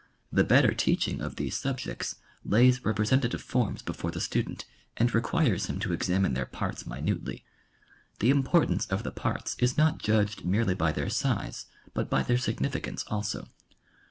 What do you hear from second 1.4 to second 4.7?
subjects lays representative forms before the student